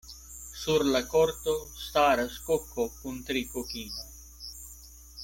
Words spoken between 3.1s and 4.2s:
tri kokinoj.